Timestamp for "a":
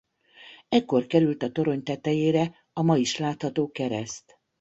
1.43-1.51, 2.73-2.81